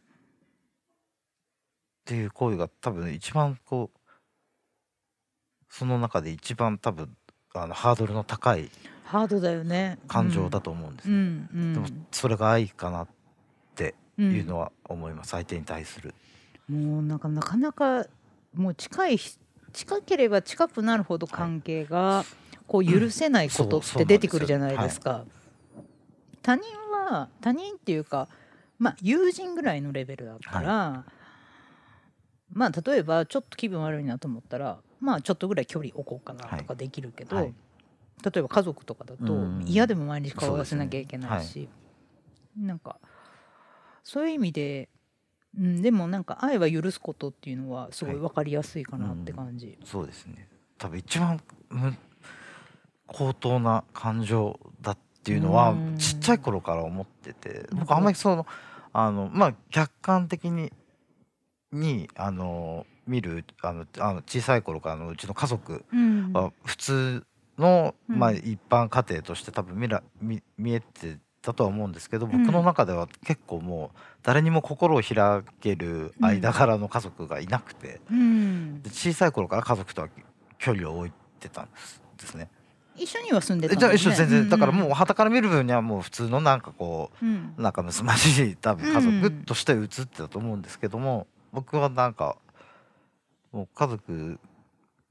[2.00, 3.98] っていう行為が多分一番こう
[5.68, 7.16] その中で一番多分
[7.54, 8.70] あのハードルの高い
[9.10, 9.98] ハードだよね。
[10.06, 11.72] 感情だと思うんですうね、んうん。
[11.74, 13.08] でもそれが愛かなっ
[13.74, 16.14] てうんいうのは思います、相手に対する。
[16.68, 18.06] もうなんかなかなか
[18.54, 19.36] もう近いし
[19.72, 22.24] 近ければ近くなるほど関係が
[22.68, 25.24] こう許せないことって出てくるじゃないですか。
[26.42, 28.28] 他人は他人っていうか
[28.78, 31.04] まあ友人ぐらいのレベルだったら、
[32.52, 37.52] まあ例えばちょっと気分悪いなと思ったらまあちょっとぐらい距離置こうかなとかできるけど、はい
[38.22, 39.64] 例えば家族とかだとうん。
[39.66, 41.68] 嫌でも毎日顔合わせなきゃいけないそうし、
[42.58, 42.98] なんか
[44.02, 44.88] そういう意味で、
[45.58, 49.78] うん、でもなんか愛は許すことっていうのはすごい分かりやすいかなって感じ。
[49.84, 50.48] そうですね。
[50.78, 51.94] 多分一番む
[53.06, 55.96] 高等な感情だっていうのはうん。
[55.98, 57.78] ちっちゃい頃から思っててうん。
[57.80, 58.46] 僕あんまりその
[58.92, 60.72] あのまあ客観的に
[61.72, 66.32] にあの見るあのあの小さい頃からのうちの家族うん。
[66.32, 67.26] は普通
[67.60, 68.18] の、うん。
[68.18, 72.32] まあ、一般家庭として多分見ら見見えてたとは思うんですけどうん。
[72.42, 78.82] 僕の中では結構もう誰にも心を開ける間柄の家族がいなくて、うん。
[78.82, 80.08] で小さい頃から家族とは
[80.58, 82.48] 距離を置いてたんですですね。
[82.96, 87.54] 一緒には住んでたえじゃあ一緒全然、だからうもう傍から見る分にはもう普通のなんかこん、うん。
[87.56, 92.36] う仲睦まじい多分家族うんとして映ってたと思うんですけども、僕はなんか
[93.52, 94.38] もう家族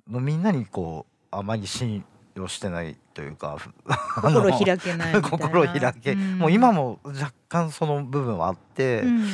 [0.08, 2.06] のみんなにこうあまり信
[2.40, 3.58] 用してないというか
[4.22, 5.30] 心開けないみたいな。
[5.30, 6.40] 心を開け、ん。
[6.40, 9.28] もう今も若干その部分はあって、うん。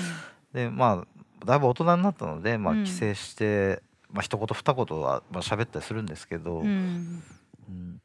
[0.54, 1.06] でま
[1.42, 2.84] あだいぶ大人になったので、まあ、うん。
[2.84, 7.24] 帰省して、まあ一言二言はまあ喋ったりするんですけど、うん。
[7.70, 8.02] うん。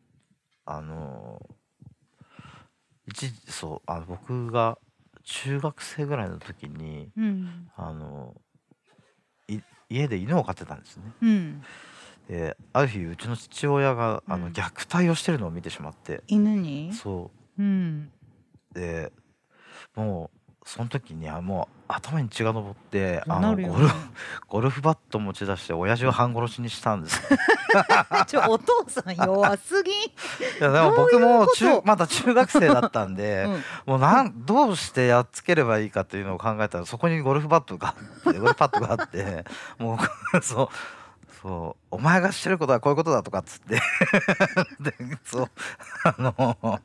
[0.67, 1.41] あの
[3.07, 4.79] 一時そうあの僕が
[5.25, 7.71] 中学生ぐらいの時にうん。
[7.77, 8.35] あの
[9.49, 11.05] い家で犬を飼ってたんですね。
[12.31, 14.53] うんである日うちの父親があのうん。
[14.53, 16.93] 虐待をしてるのを見てしまって、犬に？
[16.95, 17.62] そう。
[17.62, 18.11] ん。
[18.73, 19.12] うで
[19.97, 23.95] もうその時にはもう頭に血が上ってあのゴルフ
[24.47, 27.21] ゴルフバット持ち出して親父を半殺しにしたんです。
[28.29, 29.95] ちょお父さん弱すぎ、い
[30.61, 33.62] やでも僕も中まだ中学生だったんで、 うん。
[33.87, 39.45] もうなんどうしてやっつければいいかっていうのを考えたらそこにゴルフバットがあってゴルフパッドがあって
[39.79, 39.99] も
[40.35, 40.69] うそう
[41.42, 43.74] そうお前がしてることはこういうことだとかっつって。
[44.81, 45.50] でそう
[46.05, 46.81] あの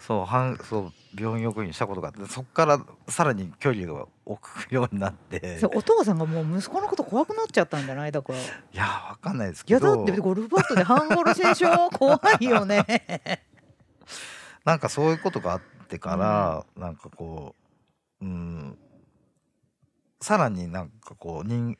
[0.00, 5.58] そうはんそう病院送りにしたことがあってそこからさらに距離を置くようになって。
[5.60, 8.12] そうお父さんがもう息子のこと怖くなっちゃったんじゃない？
[8.12, 8.38] だから。
[8.38, 11.88] いいやわかんないですけやだどってゴルフバットで半殺しでしょ？
[11.90, 12.84] 怖いよね。
[14.64, 17.54] なんかそういうことがあってから、なんかこ
[18.20, 18.78] ううん。
[20.20, 21.76] さらになんかこう人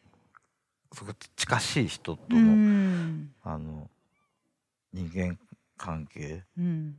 [0.93, 3.35] すごく近しい人とうの、ん。
[3.43, 3.91] あの
[4.93, 5.39] 人間
[5.77, 6.97] 関係っうん。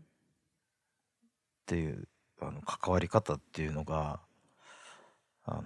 [1.65, 2.07] ていう
[2.41, 4.19] あの関わり方っていうのが
[5.45, 5.63] あの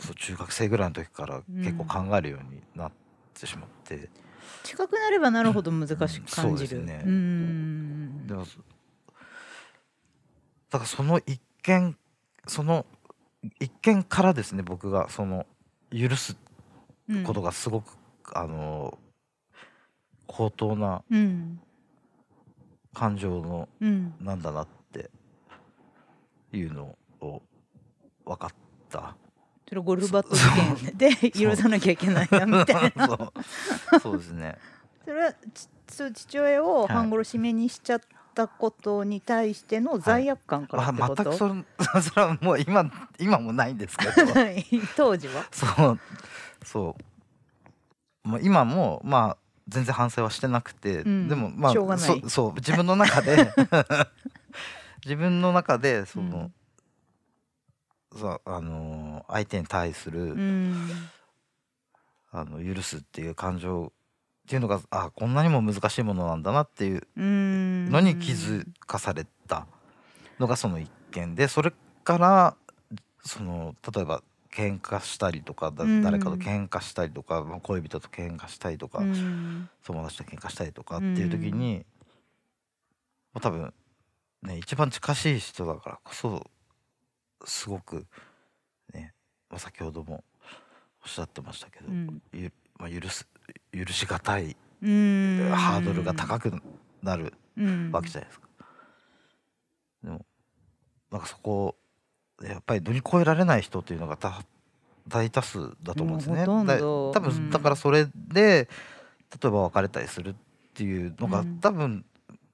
[0.00, 2.92] そう中学生ぐらいの時から結構考えるようになっ
[3.32, 4.10] てしまって、
[4.62, 7.02] 近くなればなるほど難しく感じる、そうですね。
[7.06, 8.26] うん。
[8.26, 8.58] でもそ
[10.70, 11.96] だからその一見
[12.46, 12.84] その
[13.60, 15.46] 一見からですね僕がその
[15.90, 16.36] 許す
[17.08, 17.24] うん。
[17.24, 17.96] ことがすごく、
[18.32, 18.98] あの
[20.26, 21.60] 高等なうん。
[22.94, 24.14] 感情のうん。
[24.20, 25.10] なんだなって
[26.52, 27.42] いうのを
[28.24, 28.50] 分かっ
[28.88, 29.16] た。
[29.68, 33.08] それゴルフバット事件で許さなきゃいけないなみたいな。
[34.00, 34.18] そう。
[34.18, 34.56] ですね。
[35.04, 35.34] それは
[35.86, 38.00] 父親を半殺し目にしちゃっ
[38.34, 41.48] たことに対しての罪悪感からあってこと、全くそ
[41.96, 44.32] れそれはもう今今もないんですけど。
[44.32, 44.64] は い
[44.96, 45.44] 当時は？
[45.50, 45.98] そう。
[46.64, 46.96] そ
[48.24, 48.28] う。
[48.28, 49.36] もう今もまあ
[49.68, 51.28] 全然反省はしてなくて、うん。
[51.28, 52.20] でもまあしょうがない。
[52.22, 52.54] そそう。
[52.54, 53.52] 自分の中で
[55.04, 56.50] 自分の中でその、
[58.16, 60.88] そうあのー相手に対する、うん。
[62.30, 63.92] あの許すっていう感情
[64.44, 67.90] っていうのがあこんなにも難しいものなんだなっていううん。
[67.90, 69.66] のに気づかされた
[70.38, 71.72] のがその一件でそれ
[72.04, 72.56] から
[73.24, 74.22] その例えば
[74.54, 79.68] 喧嘩したりとか誰かと喧嘩したりとか、まあ恋人と喧嘩したりとか、うん。
[79.84, 81.84] 友達と喧嘩したりとかっていう時に、
[83.32, 83.74] まあ多分
[84.42, 86.46] ね一番近しい人だからこそ
[87.44, 88.06] すごく
[88.92, 89.12] ね、
[89.50, 90.22] まあ、先ほども
[91.02, 92.22] おっしゃってましたけど、うん。
[92.32, 93.26] ゆまあ、許す
[93.72, 94.56] 許しがたい。
[94.82, 95.50] うん。
[95.54, 96.52] ハードルが高く
[97.02, 97.90] なるうん。
[97.92, 98.48] わけじゃないですか。
[100.02, 100.24] でも
[101.10, 101.76] なんかそこ
[102.42, 104.42] やっぱり乗り越えられない人っていうのがた
[105.06, 106.44] 大多数だと思うんですね。
[106.44, 106.64] 多
[107.20, 107.50] 分うん。
[107.50, 108.68] だからそれで
[109.42, 110.34] 例えば別れたりするっ
[110.74, 112.04] ていうのが、うん多分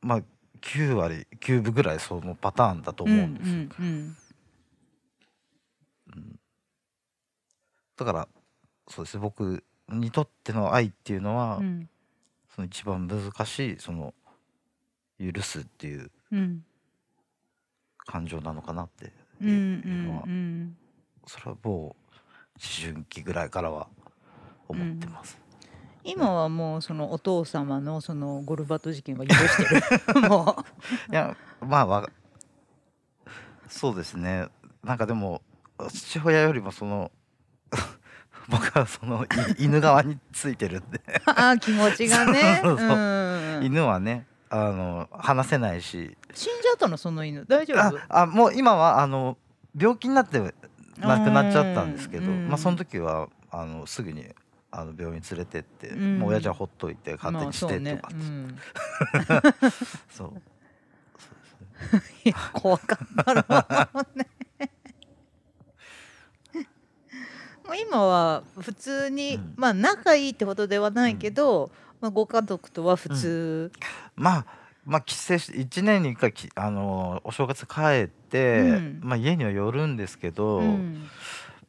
[0.03, 0.23] まあ
[0.61, 3.55] 9割9分ぐらいそのパターンだと思うんですよ。
[3.55, 4.17] うん。
[6.15, 6.39] うん。
[7.97, 8.29] だから
[8.89, 11.65] そうですね僕にとっての愛っていうのは、うん。
[11.65, 11.89] うん
[12.55, 14.13] その一番難しいその
[15.21, 16.65] 許すっていううん。
[17.99, 20.77] 感情なのかなってうんうんのはうん。
[21.27, 21.95] それはもう思
[22.83, 23.89] 春期ぐらいからは
[24.69, 25.39] 思ってます。
[26.03, 30.21] 今はもうそのお父様のそのゴルバト事件は許してる。
[30.29, 30.65] も
[31.11, 32.11] いやまあわ
[33.69, 34.49] そうですね。
[34.83, 35.43] なんかでも
[35.93, 37.13] 父親よりもその
[38.51, 40.99] 僕はそのい犬側についてるんで。
[40.99, 42.63] うああ気持ちがね。
[43.63, 46.17] 犬はねあの話せないし。
[46.35, 47.79] 死んじゃったのその犬大丈夫？
[48.09, 49.37] ああもう今はあの
[49.79, 50.39] 病気になって
[50.99, 54.27] 亡くなっちゃったんですけど、うんまあ、その時はあのすぐに
[54.71, 56.19] あの病院連れてって、うん。
[56.19, 58.59] もう親父はほっといて勝手にしてとか、うん、
[60.11, 60.43] そう。
[62.53, 64.27] 怖かったろうね
[66.53, 69.55] もう今は普通に、うん。
[69.57, 73.73] まあ仲いいってことではないけど、まあ、ご家族とは普通、
[74.17, 74.47] まあ
[74.85, 79.01] まあ帰省して1年に1回きあのお正月帰って、うん。
[79.03, 81.09] まあ、家には寄るんですけど、うん。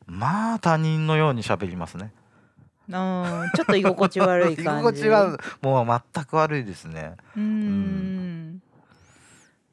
[0.08, 2.12] まあ他人のように喋りますね。
[2.92, 4.62] あーちょっと居心地悪い感じ。
[4.64, 7.16] 居心地はもう全く悪いですね。
[7.36, 8.31] うーん。
[8.31, 8.31] で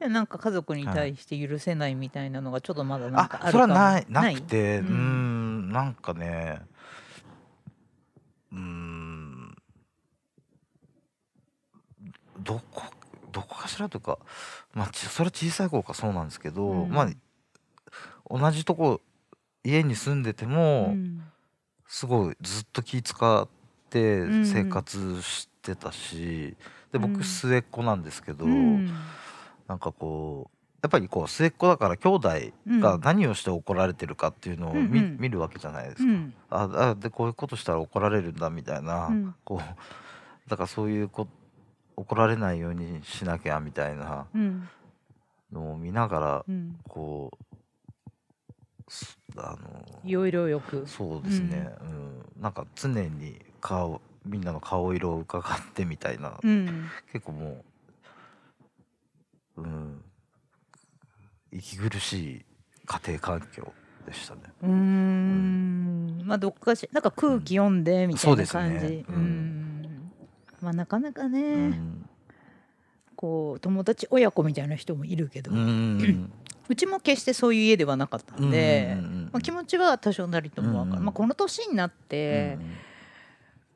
[0.07, 3.73] なんか家族に対して許せないみたいなのがちょっとまだなんかああそれるかも。
[3.73, 4.79] はないなくて。
[4.79, 5.71] うん。
[5.73, 6.61] なんかね
[8.53, 9.57] うーん。
[12.39, 12.83] どこ
[13.33, 14.17] どこかしらというか
[14.73, 16.89] まあちそれ小さい頃からそうなんですけど、うん。
[16.89, 17.09] まあ
[18.29, 19.01] 同じとこ
[19.65, 21.23] 家に住んでても、うん。
[21.87, 23.47] すごいずっと気使っ
[23.89, 24.45] てうん。
[24.45, 26.55] 生活してたし、
[26.93, 27.13] でうん。
[27.13, 28.89] 僕末っ子なんですけど、うん
[29.69, 32.29] なんかこうやっぱりこう末っ子だから兄弟
[32.79, 35.17] が何をして怒られてるかっていうのを見,、うんうん。
[35.19, 36.03] 見るわけじゃないですか。
[36.03, 36.33] うん。
[36.49, 39.35] ああでこういうことしたら怒られるんだみたいな、うん。
[39.45, 41.27] こうだからそういうこ
[41.95, 44.67] 怒られないようにしなきゃみたいなうん。
[45.51, 46.79] のを見ながらうん。
[46.87, 47.31] こ
[48.87, 50.87] うすあのいろいろよく。
[50.87, 51.83] そうですね、う
[52.39, 52.41] ん。
[52.41, 56.89] なんか常に顔みんなの顔色を伺ってみたいな、うん。
[57.11, 57.63] 結構もう、
[59.63, 60.01] うん、
[61.51, 62.45] 息苦しい
[62.85, 63.73] 家庭環境
[64.05, 64.41] でしたね。
[64.63, 66.21] うーん。
[66.25, 69.21] まあどっかしなんか空気読んでみたいな感じ、そうん。
[69.21, 70.11] ん。
[70.61, 72.09] まあなかなかね、うん。
[73.15, 76.31] こう友達親子みたいな人もいるけど、ううん
[76.75, 82.71] ちも決してそういう家ではなかったんで、うんうんうんまあ、気持ちは多少なりともわかる、うんまあ、この年になって、うん。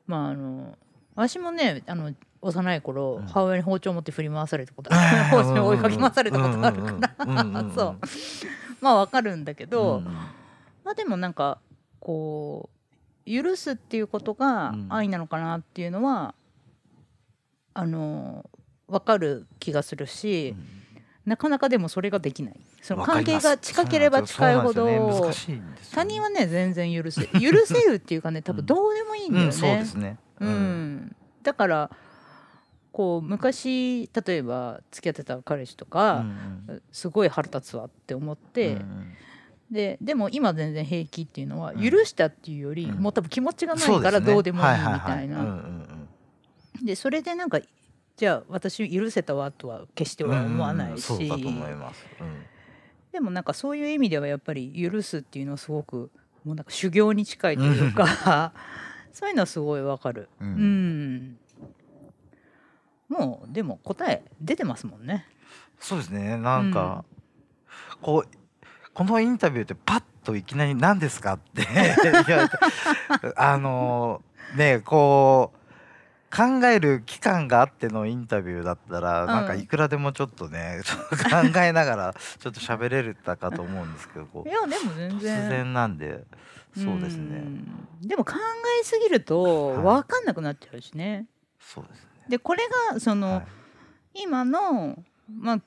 [0.06, 0.78] まああの
[1.14, 3.26] 私もねあの幼い頃、うん。
[3.26, 5.24] 母親に包丁持って振り回されたことある。
[5.30, 7.64] 包丁 に追いかけ回されたことあるから。
[7.74, 7.98] そう
[8.80, 10.12] まあわかるんだけど、うんうん
[10.84, 11.58] まあでもなんか
[11.98, 12.68] こ
[13.26, 16.34] う許すっていうことがうん愛なのかなっていうのは、
[17.72, 18.48] あの
[18.86, 20.54] わかる気がするし、
[21.26, 22.60] なかなかでもそれができない。
[22.82, 24.86] その関係が近ければ近いほど、
[25.92, 29.46] 他人はね全然許せ許せるっていうかね多分どうでもいいんだよね。
[29.46, 30.18] うんそうですね。
[30.40, 31.16] うん。
[31.42, 31.90] だから
[32.92, 36.16] こう昔例えば付き合ってた彼氏とうんか、
[36.68, 36.82] うん。
[36.92, 39.12] すごい腹立つわって思って、うん
[39.70, 41.90] ででも今全然平気っていうのはうん。
[41.90, 43.02] 許したっていうより、うん。
[43.02, 45.62] もう多分気持ちがないからどうでもいいみたいな。
[46.84, 47.60] でそれでなんか
[48.16, 51.18] じゃあ私許せたわとは決してうんは思わないし、そう。
[51.18, 51.62] うん
[53.12, 56.10] でもなんかそういう意味ではやっぱり許すっていうのはすごく
[56.44, 58.52] もうなんか修行に近いというか
[59.12, 60.28] そういうのはすごいわかる。
[60.40, 61.38] ううんん
[63.08, 65.26] もうでも答え出てますもんね。
[65.78, 66.36] そうですね。
[66.38, 67.04] なんか、
[68.02, 68.28] こう
[68.92, 71.34] このインタビューってパッといきなり何ですか？
[71.34, 71.64] って
[73.36, 74.22] あの
[74.56, 75.63] ねこう
[76.34, 79.26] 考える期間があってのインタビューだったら、ん。
[79.28, 80.80] なんかいくらでもちょっとね
[81.30, 86.24] 考えながらちょっと喋れるたかと思うんですけどこいうやでも全突然然なんで
[86.76, 87.38] そうですね。
[87.38, 87.86] ん。
[88.02, 88.34] でも考
[88.80, 89.76] えすぎるとはい。
[89.82, 91.26] 分かんなくなっちゃうしね。
[91.60, 92.08] そうですね。
[92.28, 94.22] でこれがその、はい。
[94.24, 94.98] 今の
[95.32, 95.60] まあ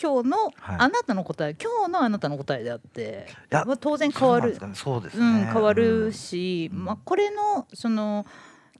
[0.00, 0.76] 今日のはい。
[0.80, 4.56] あなたの答え、今日のあなたの答えであって、いやまあ、当然変わる。
[4.56, 5.14] そうなんですかね。
[5.14, 5.50] そう。
[5.50, 6.84] ん、変わるし、うん。
[6.84, 8.26] まあ、これのその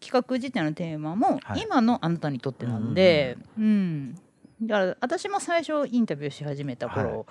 [0.04, 1.62] 企画自体のテーマもはい。
[1.62, 4.18] 今のあなたにとってなんで、うん
[4.62, 7.26] だから私も最初インタビューし始めた頃、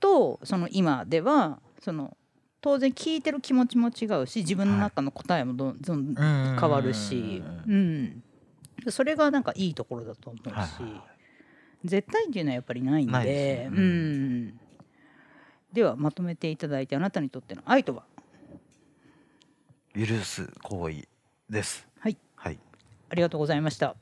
[0.00, 2.16] とその今ではその
[2.60, 8.22] 当然聞いてる気持ちも違うし自分の中の答えもどんどん変わるし、うん、
[8.88, 11.02] それがなんかいいところだと思うし、はいはいはい。
[11.84, 13.70] 絶対っていうのはやっぱりないんでね。
[13.72, 14.60] ううんん、
[15.72, 18.02] ではまとめていただいてあなたにとっての愛とは？
[19.94, 21.08] 許す行為
[21.50, 21.86] です。
[21.98, 22.16] はい。
[22.36, 22.58] はい。
[23.10, 23.96] ありがとうございました。